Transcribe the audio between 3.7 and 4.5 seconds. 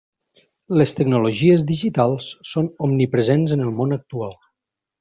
món actual.